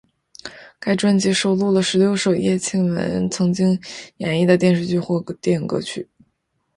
[0.79, 3.79] 该专辑收录了十六首叶蒨文曾经
[4.17, 6.09] 演绎的电视剧或电影歌曲。